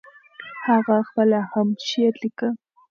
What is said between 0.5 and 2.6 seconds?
هغه خپله هم شعر ليکه.